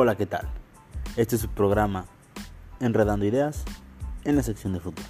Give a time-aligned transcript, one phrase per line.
[0.00, 0.46] Hola, ¿qué tal?
[1.16, 2.04] Este es su programa
[2.78, 3.64] Enredando Ideas
[4.22, 5.04] en la sección de fútbol.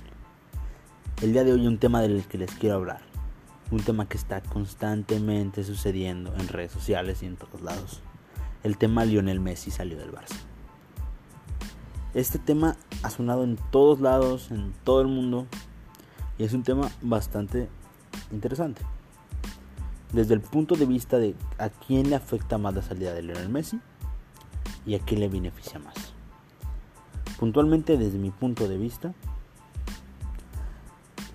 [1.20, 3.02] El día de hoy un tema del que les quiero hablar.
[3.70, 8.00] Un tema que está constantemente sucediendo en redes sociales y en todos lados.
[8.62, 10.38] El tema Lionel Messi salió del Barça.
[12.14, 15.46] Este tema ha sonado en todos lados, en todo el mundo.
[16.38, 17.68] Y es un tema bastante
[18.32, 18.80] interesante.
[20.14, 23.50] Desde el punto de vista de a quién le afecta más la salida de Lionel
[23.50, 23.78] Messi
[24.86, 25.94] y a quién le beneficia más.
[27.38, 29.14] Puntualmente desde mi punto de vista,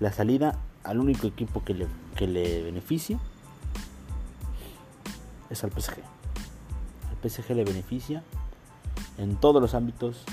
[0.00, 1.86] la salida al único equipo que le,
[2.16, 3.18] que le beneficia
[5.50, 5.98] es al PSG.
[7.10, 8.22] Al PSG le beneficia
[9.18, 10.24] en todos los ámbitos,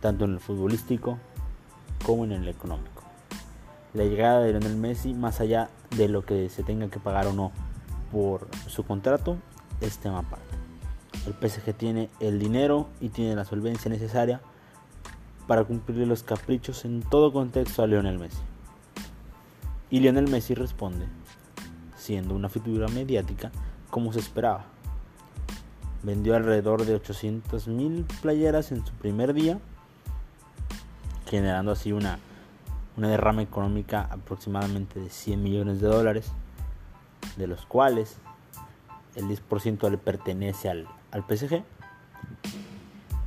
[0.00, 1.18] tanto en el futbolístico
[2.04, 3.02] como en el económico.
[3.94, 7.32] La llegada de Lionel Messi, más allá de lo que se tenga que pagar o
[7.32, 7.52] no
[8.12, 9.36] por su contrato,
[9.80, 10.55] es tema aparte.
[11.26, 14.40] El PSG tiene el dinero y tiene la solvencia necesaria
[15.48, 18.40] para cumplirle los caprichos en todo contexto a Lionel Messi.
[19.90, 21.06] Y Lionel Messi responde,
[21.96, 23.50] siendo una figura mediática
[23.90, 24.66] como se esperaba.
[26.02, 29.58] Vendió alrededor de 800.000 playeras en su primer día,
[31.28, 32.20] generando así una,
[32.96, 36.30] una derrama económica aproximadamente de 100 millones de dólares,
[37.36, 38.18] de los cuales
[39.16, 40.86] el 10% le pertenece al,
[41.16, 41.64] al PSG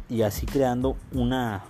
[0.10, 1.64] y así creando una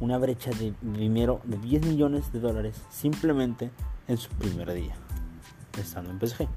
[0.00, 3.70] una brecha de dinero de 10 millones de dólares simplemente
[4.08, 4.94] en su primer día
[5.78, 6.48] estando en PSG.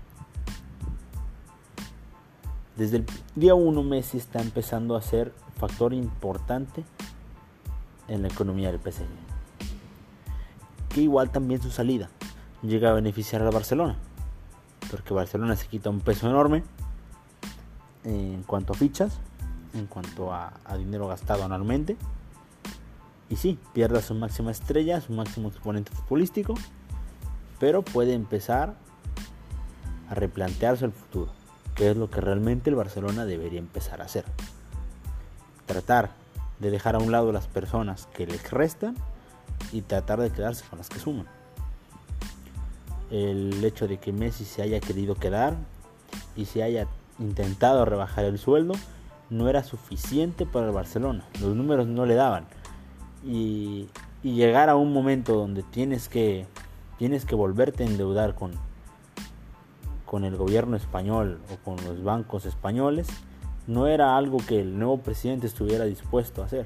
[2.76, 6.84] Desde el día 1 Messi está empezando a ser factor importante
[8.08, 9.06] en la economía del PSG.
[10.90, 12.10] Que igual también su salida
[12.62, 13.96] llega a beneficiar a Barcelona.
[14.92, 16.64] Porque Barcelona se quita un peso enorme
[18.06, 19.20] en cuanto a fichas,
[19.74, 21.98] en cuanto a, dinero gastado anualmente.
[23.30, 26.54] Y sí, pierde su máxima estrella, su máximo exponente futbolístico,
[27.60, 28.76] pero puede empezar
[30.10, 31.32] a replantearse el futuro,
[31.74, 34.26] que es lo que realmente el Barcelona debería empezar a hacer.
[35.66, 36.12] Tratar
[36.60, 38.96] de dejar a un lado las personas que les restan
[39.72, 41.26] y tratar de quedarse con las que suman.
[43.10, 45.56] El hecho de que Messi se haya querido quedar
[46.36, 46.88] y se haya
[47.20, 48.74] intentado rebajar el sueldo,
[49.30, 51.26] no era suficiente para el Barcelona.
[51.42, 52.46] Los números no le daban.
[53.26, 53.88] Y,
[54.24, 56.48] llegar a un momento donde tienes que,
[56.98, 58.54] tienes que volverte a endeudar con,
[60.04, 63.08] con el gobierno español o con los bancos españoles,
[63.68, 66.66] no era algo que el nuevo presidente estuviera dispuesto a hacer.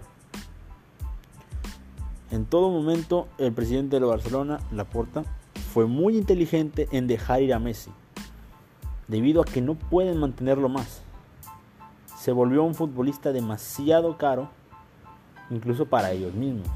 [2.32, 5.26] En todo momento, el presidente de Barcelona, Laporta,
[5.74, 7.92] fue muy inteligente en dejar ir a Messi
[9.10, 11.02] debido a que no pueden mantenerlo más.
[12.18, 14.50] Se volvió un futbolista demasiado caro,
[15.50, 16.68] incluso para ellos mismos,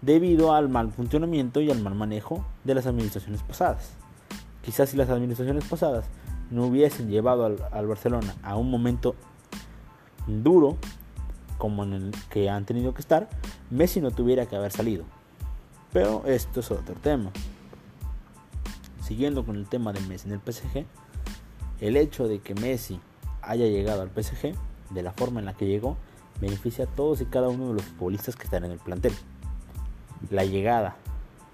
[0.00, 3.92] debido al mal funcionamiento y al mal manejo de las administraciones pasadas.
[4.62, 6.06] Quizás si las administraciones pasadas
[6.50, 9.14] no hubiesen llevado al, Barcelona a un momento
[10.26, 10.76] duro
[11.58, 13.28] como en el que han tenido que estar,
[13.70, 15.04] Messi no tuviera que haber salido.
[15.92, 17.32] Pero esto es otro tema
[19.08, 20.84] siguiendo con el tema de Messi en el PSG,
[21.80, 23.00] el hecho de que Messi
[23.40, 24.52] haya llegado al PSG
[24.90, 25.96] de la forma en la que llegó
[26.42, 29.14] beneficia a todos y cada uno de los futbolistas que están en el plantel.
[30.28, 30.96] La llegada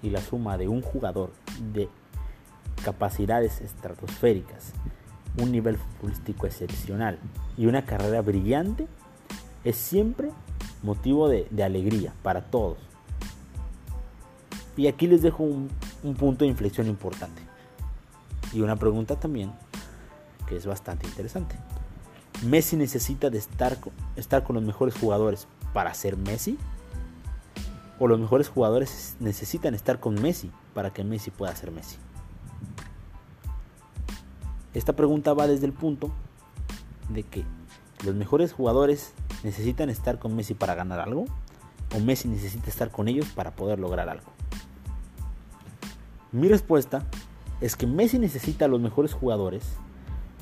[0.03, 1.31] y la suma de un jugador
[1.73, 1.87] de
[2.83, 4.73] capacidades estratosféricas,
[5.41, 7.19] un nivel futbolístico excepcional
[7.57, 8.85] y una carrera brillante
[9.63, 10.29] es siempre
[10.83, 12.79] motivo de, alegría para todos.
[14.75, 15.69] Y aquí les dejo un
[16.15, 17.44] punto de inflexión importante.
[18.55, 19.51] Y una pregunta también
[20.47, 21.57] que es bastante interesante.
[22.45, 23.77] ¿Messi necesita de estar,
[24.15, 26.57] estar con los mejores jugadores para ser Messi?
[27.99, 31.97] ¿O los mejores jugadores necesitan estar con Messi para que Messi pueda ser Messi?
[34.73, 36.11] Esta pregunta va desde el punto
[37.09, 37.43] de que
[38.05, 39.11] los mejores jugadores
[39.43, 41.25] necesitan estar con Messi para ganar algo
[41.93, 44.31] o Messi necesita estar con ellos para poder lograr algo.
[46.31, 47.05] Mi respuesta
[47.61, 49.77] es que Messi necesita los mejores jugadores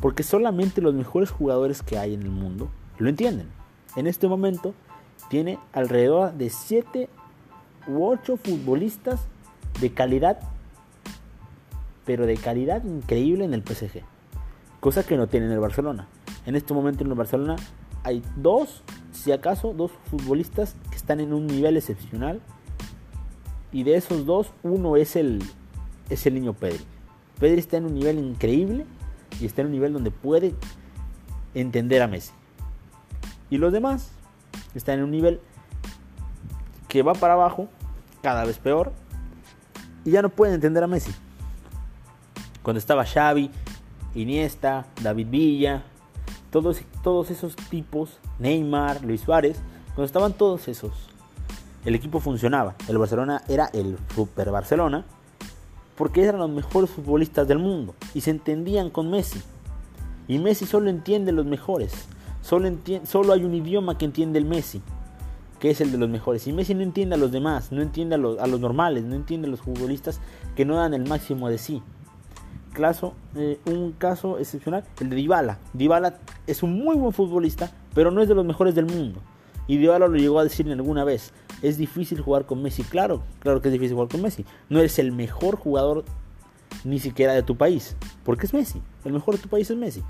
[0.04, 3.48] porque solamente los mejores jugadores que hay en el mundo lo entienden.
[3.96, 4.74] En este momento
[5.30, 7.08] tiene alrededor de 7
[7.88, 9.22] u 8 futbolistas
[9.80, 10.40] de calidad,
[12.06, 14.02] pero de calidad increíble en el PSG,
[14.82, 16.10] cosa que no tiene en el Barcelona.
[16.46, 17.56] En este momento en el Barcelona
[18.04, 18.84] hay dos,
[19.14, 22.42] si acaso, dos futbolistas que están en un nivel excepcional
[23.72, 25.42] y de esos dos, uno es el,
[26.10, 26.84] es el niño Pedri.
[27.40, 28.86] Pedri está en un nivel increíble
[29.40, 30.54] y está en un nivel donde puede
[31.54, 32.32] entender a Messi.
[33.50, 34.12] Y los demás
[34.76, 35.40] están en un nivel
[36.88, 37.68] que va para abajo,
[38.22, 38.94] cada vez peor,
[40.06, 41.12] y ya no pueden entender a Messi.
[42.62, 43.50] Cuando estaba Xavi,
[44.16, 45.84] Iniesta, David Villa,
[46.52, 51.10] todos, todos esos tipos, Neymar, Luis Suárez, cuando estaban todos esos,
[51.86, 52.76] el equipo funcionaba.
[52.88, 55.06] El Barcelona era el Super Barcelona
[55.96, 59.42] porque eran los mejores futbolistas del mundo y se entendían con Messi.
[60.28, 61.94] Y Messi solo entiende los mejores.
[62.42, 62.70] Solo,
[63.04, 64.82] solo hay un idioma que entiende el Messi,
[65.60, 66.48] que es el de los mejores.
[66.48, 69.16] Y Messi no entiende a los demás, no entiende a los, a los normales, no
[69.16, 70.20] entiende a los futbolistas
[70.56, 71.82] que no dan el máximo de sí.
[72.74, 75.60] Caso, eh, un caso excepcional, el de Dybala.
[75.74, 76.18] Dybala
[76.48, 79.22] es un muy buen futbolista, pero no es de los mejores del mundo.
[79.68, 81.34] Y Dybala lo llegó a decir alguna vez.
[81.62, 84.46] Es difícil jugar con Messi, claro, claro que es difícil jugar con Messi.
[84.70, 86.04] No eres el mejor jugador
[86.84, 87.96] ni siquiera de tu país,
[88.26, 88.82] porque es Messi.
[89.06, 90.04] El mejor de tu país es Messi.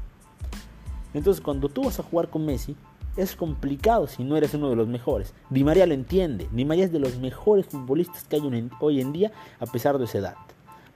[1.13, 2.75] Entonces cuando tú vas a jugar con Messi,
[3.15, 5.35] es complicado si no eres uno de los mejores.
[5.51, 6.49] Di María lo entiende.
[6.51, 10.05] Di María es de los mejores futbolistas que hay hoy en día a pesar de
[10.05, 10.35] esa edad.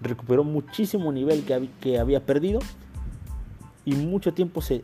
[0.01, 1.45] Recuperó muchísimo nivel
[1.79, 2.59] que, había perdido
[3.85, 4.81] y mucho tiempo se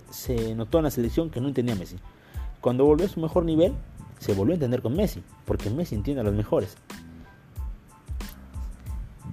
[0.55, 1.97] notó en la selección que no entendía Messi.
[2.63, 3.73] Cuando volvió a su mejor nivel,
[4.19, 6.77] se volvió a entender con Messi, porque Messi entiende a los mejores.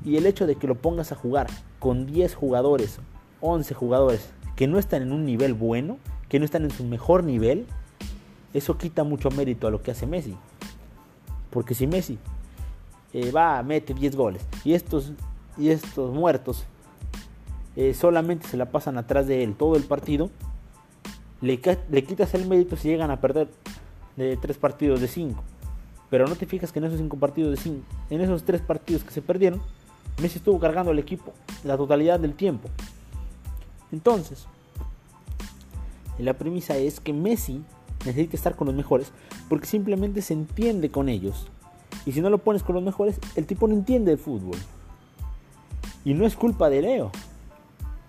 [0.04, 1.46] Y el hecho de que lo pongas a jugar
[1.78, 2.98] con 10 jugadores,
[3.40, 5.98] 11 jugadores que no están en un nivel bueno,
[6.28, 7.66] que no están en su mejor nivel,
[8.52, 10.36] eso quita mucho mérito a lo que hace Messi.
[11.50, 12.18] Porque si Messi
[13.12, 15.12] eh, va, mete 10 goles y estos,
[15.56, 16.64] y estos muertos
[17.76, 20.30] eh, solamente se la pasan atrás de él todo el partido,
[21.40, 23.48] le, quitas el mérito si llegan a perder
[24.16, 25.42] de tres partidos de cinco.
[26.10, 29.04] Pero no te fijas que en esos cinco partidos de cinco, en esos tres partidos
[29.04, 29.60] que se perdieron,
[30.20, 31.32] Messi estuvo cargando el equipo
[31.64, 32.69] la totalidad del tiempo.
[33.92, 34.46] Entonces,
[36.19, 37.62] la premisa es que Messi
[38.04, 39.12] necesita estar con los mejores
[39.48, 41.46] porque simplemente se entiende con ellos.
[42.06, 44.56] Y si no lo pones con los mejores, el tipo no entiende el fútbol.
[46.04, 47.10] Y no es culpa de Leo,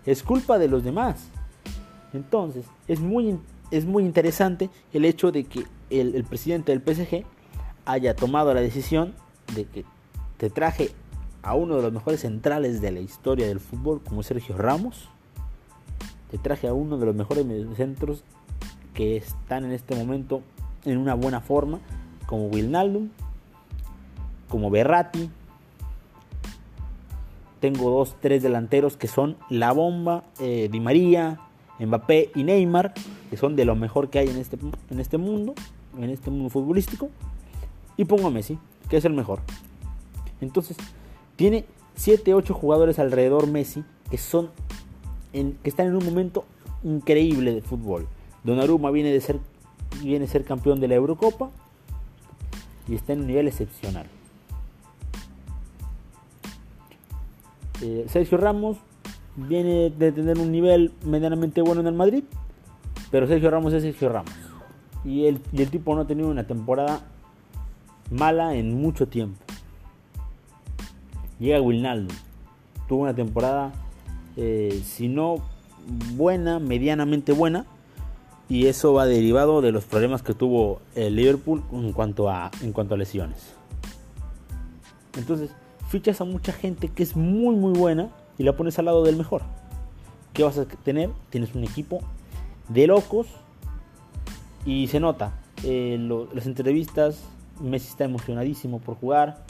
[0.05, 1.29] es culpa de los demás.
[2.13, 3.39] Entonces, es muy,
[3.71, 7.25] es muy interesante el hecho de que el, presidente del PSG
[7.85, 9.13] haya tomado la decisión
[9.55, 9.85] de que
[10.37, 10.91] te traje
[11.41, 15.09] a uno de los mejores centrales de la historia del fútbol, como Sergio Ramos.
[16.29, 18.23] Te traje a uno de los mejores centros
[18.93, 20.41] que están en este momento
[20.85, 21.79] en una buena forma,
[22.25, 23.09] como Wilnaldum,
[24.49, 25.29] como Berratti.
[27.59, 31.39] Tengo dos, tres delanteros que son la bomba, eh, Di María,
[31.85, 32.93] Mbappé y Neymar,
[33.29, 34.57] que son de lo mejor que hay en este,
[34.89, 35.53] en este mundo,
[35.97, 37.09] en este mundo futbolístico.
[37.97, 38.57] Y pongo a Messi,
[38.89, 39.39] que es el mejor.
[40.39, 40.77] Entonces,
[41.35, 44.49] tiene 7, 8 jugadores alrededor Messi que son
[45.31, 46.43] que están en un momento
[46.83, 48.07] increíble de fútbol.
[48.43, 49.39] Donnarumma viene de ser
[50.01, 51.49] viene a ser campeón de la Eurocopa
[52.87, 54.07] y está en un nivel excepcional.
[57.81, 58.77] Eh, Sergio Ramos
[59.35, 62.23] viene de tener un nivel medianamente bueno en el Madrid,
[63.09, 64.33] pero Sergio Ramos es Sergio Ramos.
[65.03, 67.01] Y el, el tipo no ha tenido una temporada
[68.11, 69.39] mala en mucho tiempo.
[71.39, 72.13] Llega Wilnaldo,
[72.87, 73.71] tuvo una temporada,
[74.37, 75.37] eh, si no
[76.13, 77.65] buena, medianamente buena,
[78.47, 82.73] y eso va derivado de los problemas que tuvo el Liverpool en cuanto a, en
[82.73, 83.55] cuanto a lesiones.
[85.17, 85.51] Entonces,
[85.87, 88.09] fichas a mucha gente que es muy muy buena
[88.41, 89.43] y la pones al lado del mejor.
[90.33, 91.11] ¿Qué vas a tener?
[91.29, 91.99] Tienes un equipo
[92.69, 93.27] de locos
[94.65, 95.33] y se nota.
[95.63, 95.99] Eh,
[96.33, 97.23] las entrevistas,
[97.61, 99.45] Messi está emocionadísimo por jugar.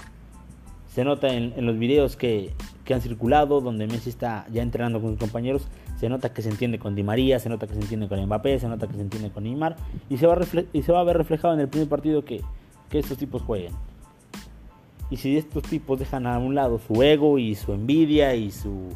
[0.93, 2.53] Se nota en, los videos que,
[2.93, 5.69] han circulado, donde Messi está ya entrenando con sus compañeros.
[5.97, 8.59] Se nota que se entiende con Di María, se nota que se entiende con Mbappé,
[8.59, 9.77] se nota que se entiende con Neymar.
[10.09, 10.39] Y se va a,
[10.73, 12.41] y se va a ver reflejado en el primer partido que,
[12.89, 13.71] que estos tipos jueguen.
[15.11, 18.87] Y si estos tipos dejan a un lado su ego y su envidia y su,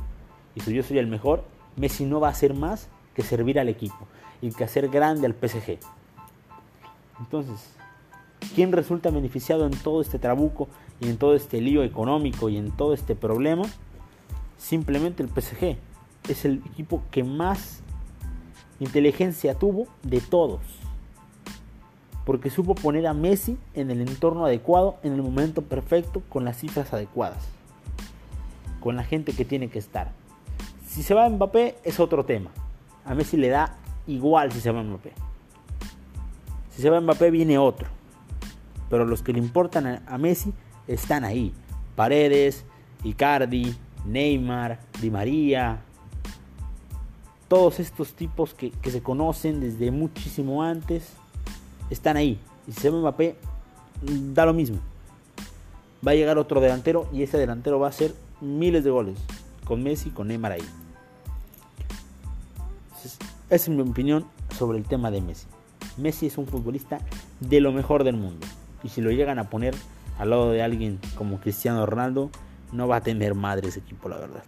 [0.56, 1.44] y su yo soy el mejor,
[1.76, 4.08] Messi no va a hacer más que servir al equipo
[4.42, 5.78] y que hacer grande al PSG.
[7.20, 7.76] Entonces,
[8.56, 10.70] ¿quién resulta beneficiado en todo este trabuco
[11.02, 13.64] y en todo este lío económico y en todo este problema?
[14.58, 15.78] Simplemente el PSG.
[16.30, 17.82] Es el equipo que más
[18.80, 20.62] inteligencia tuvo de todos
[22.26, 26.58] porque supo poner a Messi en el entorno adecuado, en el momento perfecto, con las
[26.58, 27.48] cifras adecuadas,
[28.80, 30.12] con la gente que tiene que estar.
[30.88, 32.52] Si se va Mbappé es otro tema.
[33.06, 33.76] A Messi le da
[34.08, 35.14] igual si se va Mbappé.
[36.72, 37.88] Si se va Mbappé viene otro.
[38.90, 40.54] Pero los que le importan a Messi
[40.88, 41.54] están ahí.
[41.96, 42.66] Paredes,
[43.04, 45.82] Icardi, Neymar, Di María.
[47.48, 51.14] todos estos tipos que, se conocen desde muchísimo antes
[51.90, 52.40] están ahí.
[52.68, 53.36] Y si se ve Mbappé,
[54.34, 54.80] da lo mismo.
[56.06, 59.18] Va a llegar otro delantero y ese delantero va a hacer miles de goles.
[59.66, 60.66] Con Messi, con Neymar ahí.
[63.04, 63.18] esa
[63.50, 64.26] es mi opinión
[64.56, 65.48] sobre el tema de Messi.
[65.98, 67.00] Messi es un futbolista
[67.40, 68.46] de lo mejor del mundo.
[68.84, 69.76] Y si lo llegan a poner
[70.20, 72.30] al lado de alguien como Cristiano Ronaldo,
[72.72, 74.44] no va a tener madre ese equipo, la verdad.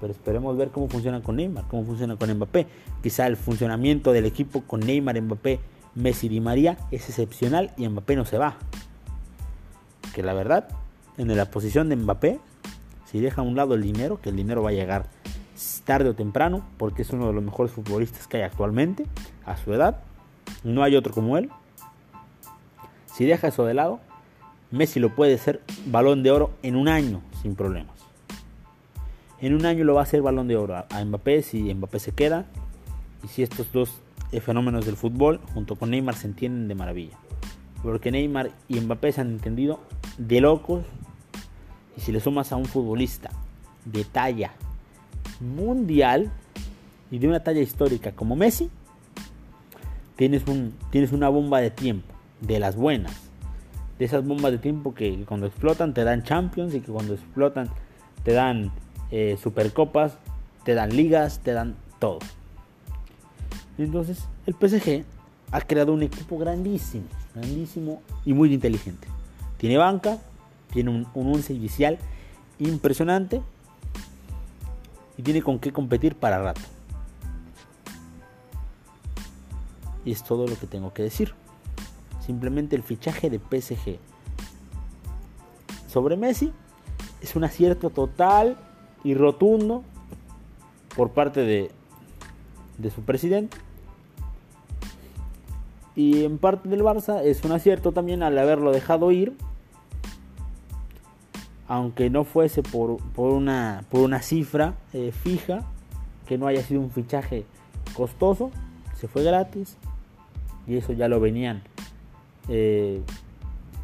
[0.00, 2.66] Pero esperemos ver cómo funciona con Neymar, cómo funciona con Mbappé.
[3.02, 5.60] Quizá el funcionamiento del equipo con Neymar, Mbappé,
[5.94, 8.56] Messi y María es excepcional y Mbappé no se va.
[10.14, 10.68] Que la verdad,
[11.18, 12.40] en la posición de Mbappé,
[13.04, 15.06] si deja a un lado el dinero, que el dinero va a llegar
[15.84, 19.06] tarde o temprano, porque es uno de los mejores futbolistas que hay actualmente,
[19.44, 20.00] a su edad.
[20.64, 21.50] No hay otro como él.
[23.06, 24.00] Si deja eso de lado,
[24.70, 27.99] Messi lo puede ser balón de oro en un año sin problemas.
[29.40, 32.12] En un año lo va a hacer balón de oro a Mbappé si Mbappé se
[32.12, 32.44] queda
[33.24, 34.00] y si estos dos
[34.42, 37.16] fenómenos del fútbol junto con Neymar se entienden de maravilla.
[37.82, 39.80] Porque Neymar y Mbappé se han entendido
[40.18, 40.84] de locos
[41.96, 43.30] y si le sumas a un futbolista
[43.86, 44.52] de talla
[45.40, 46.30] mundial
[47.10, 48.70] y de una talla histórica como Messi,
[50.16, 53.30] tienes, un, tienes una bomba de tiempo, de las buenas.
[53.98, 57.70] De esas bombas de tiempo que cuando explotan te dan Champions y que cuando explotan
[58.22, 58.70] te dan
[59.10, 60.14] eh, Supercopas,
[60.64, 62.18] te dan ligas, te dan todo.
[63.78, 65.04] Entonces el PSG
[65.52, 69.08] ha creado un equipo grandísimo, grandísimo y muy inteligente.
[69.56, 70.18] Tiene banca,
[70.72, 71.98] tiene un, un once inicial
[72.58, 73.42] impresionante
[75.16, 76.60] y tiene con qué competir para rato.
[80.04, 81.34] Y es todo lo que tengo que decir.
[82.24, 83.98] Simplemente el fichaje de PSG
[85.88, 86.52] sobre Messi
[87.20, 88.56] es un acierto total
[89.04, 89.82] y rotundo
[90.96, 91.70] por parte de,
[92.78, 93.56] de su presidente.
[95.96, 99.36] Y en parte del Barça es un acierto también al haberlo dejado ir
[101.70, 105.62] aunque no fuese por, una, por una cifra eh, fija,
[106.26, 107.44] que no haya sido un fichaje
[107.94, 108.50] costoso,
[108.96, 109.76] se fue gratis
[110.66, 111.62] y eso ya lo venían
[112.48, 113.02] eh,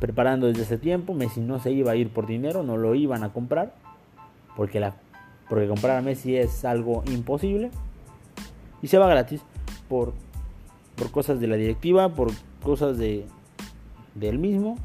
[0.00, 1.14] preparando desde ese tiempo.
[1.14, 3.72] Messi no se iba a ir por dinero, no lo iban a comprar,
[4.56, 4.96] porque, la,
[5.48, 7.70] porque comprar a Messi es algo imposible
[8.82, 9.42] y se va gratis
[9.88, 10.12] por,
[10.96, 13.26] por cosas de la directiva, por cosas de,
[14.14, 14.76] de él mismo,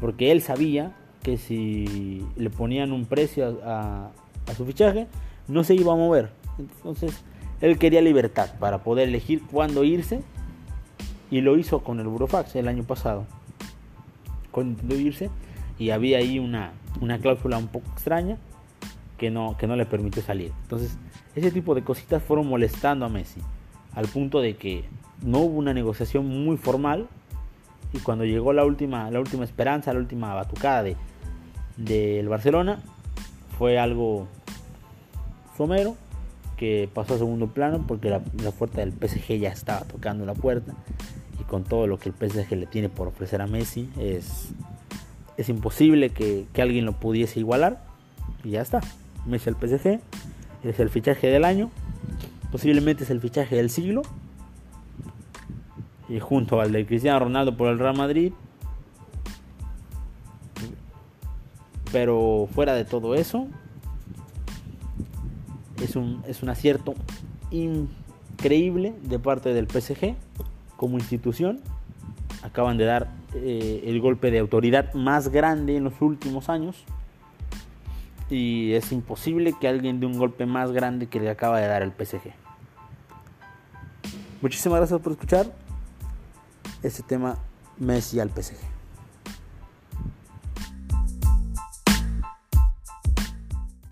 [0.00, 4.10] porque él sabía que si le ponían un precio a,
[4.56, 5.06] su fichaje,
[5.48, 6.30] no se iba a mover.
[6.58, 7.22] Entonces,
[7.60, 10.20] él quería libertad para poder elegir cuándo irse
[11.30, 13.24] y lo hizo con el Burofax el año pasado.
[14.50, 15.30] Cuando irse
[15.78, 18.36] y había ahí una, una cláusula un poco extraña
[19.22, 20.50] que no, que no le permitió salir.
[20.62, 20.98] Entonces,
[21.36, 23.40] ese tipo de cositas fueron molestando a Messi
[23.94, 24.84] al punto de que
[25.24, 27.06] no hubo una negociación muy formal
[27.92, 30.96] y cuando llegó la última, la última esperanza, la última batucada de
[31.76, 32.80] del Barcelona
[33.58, 34.26] fue algo
[35.56, 35.94] somero
[36.56, 38.18] que pasó a segundo plano porque la,
[38.58, 40.74] puerta del PSG ya estaba tocando la puerta
[41.40, 44.48] y con todo lo que el PSG le tiene por ofrecer a Messi es,
[45.36, 47.84] es imposible que, que alguien lo pudiese igualar
[48.42, 48.80] y ya está.
[49.26, 50.00] Messi al PSG
[50.64, 51.70] es el fichaje del año,
[52.50, 54.02] posiblemente es el fichaje del siglo
[56.08, 58.32] y junto al de Cristiano Ronaldo por el Real Madrid
[61.92, 63.46] Pero fuera de todo eso,
[65.82, 66.94] es un, es un acierto
[67.50, 70.14] increíble de parte del PSG
[70.78, 71.60] como institución.
[72.42, 76.82] Acaban de dar eh, el golpe de autoridad más grande en los últimos años.
[78.32, 81.82] Y es imposible que alguien dé un golpe más grande que le acaba de dar
[81.82, 82.32] el PSG.
[84.40, 85.52] Muchísimas gracias por escuchar
[86.82, 87.36] este tema
[87.76, 88.71] Messi al PSG.